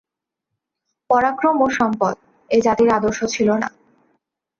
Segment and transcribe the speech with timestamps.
[1.09, 2.15] পরাক্রম ও সম্পদ
[2.49, 3.69] এ-জাতির আদর্শ ছিল না।